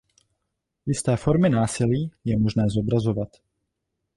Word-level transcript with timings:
Jisté 0.91 1.17
formy 1.17 1.49
násilí 1.49 2.11
je 2.25 2.37
možné 2.39 2.69
zobrazovat. 2.69 3.37